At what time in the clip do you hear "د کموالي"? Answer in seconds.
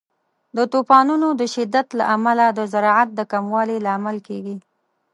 3.15-3.77